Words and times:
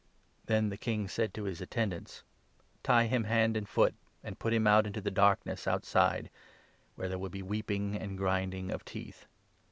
Then 0.47 0.69
the 0.69 0.77
king 0.81 1.07
said 1.07 1.31
to 1.35 1.43
the 1.43 1.63
attendants 1.63 2.23
'Tie 2.81 3.03
him 3.05 3.21
13 3.21 3.23
hand 3.37 3.55
and 3.55 3.69
foot, 3.69 3.93
and' 4.23 4.39
put 4.39 4.51
him 4.51 4.65
out 4.65 4.87
into 4.87 4.99
the 4.99 5.11
darkness' 5.11 5.67
outside, 5.67 6.31
where 6.95 7.07
there 7.07 7.19
will 7.19 7.29
be 7.29 7.43
weeping 7.43 7.95
and 7.95 8.17
grinding 8.17 8.71
of 8.71 8.83
teeth.' 8.83 9.27